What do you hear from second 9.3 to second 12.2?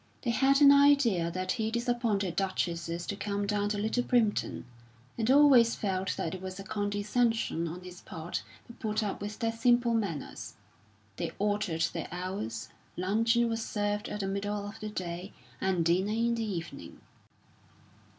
their simple manners. They altered their